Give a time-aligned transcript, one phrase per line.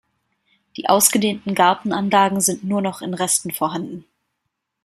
[0.77, 4.03] Die ausgedehnten Gartenanlagen sind nur noch in Resten vorhanden.